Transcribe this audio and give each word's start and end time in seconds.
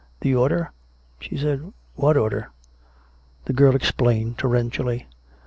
^" 0.01 0.03
The 0.21 0.33
order.''" 0.33 0.71
she 1.19 1.37
said." 1.37 1.71
What 1.95 2.17
order 2.17 2.49
.^" 2.17 2.49
The 3.45 3.53
girl 3.53 3.75
explained, 3.75 4.39
torrentially. 4.39 5.05